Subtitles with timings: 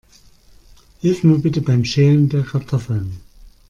[1.01, 3.21] Hilf mir bitte beim Schälen der Kartoffeln.